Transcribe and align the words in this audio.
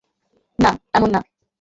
না, 0.59 0.71
এমন 0.93 1.09
না। 1.09 1.19